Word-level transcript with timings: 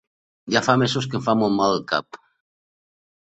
Ja 0.53 0.61
fa 0.67 0.73
mesos 0.83 1.07
que 1.11 1.19
em 1.19 1.25
fa 1.27 1.35
molt 1.41 1.55
mal 1.59 1.75
el 1.75 1.85
cap. 1.91 2.19